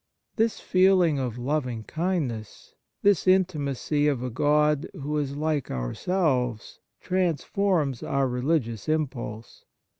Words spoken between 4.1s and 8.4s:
a God who is like our selves, transforms our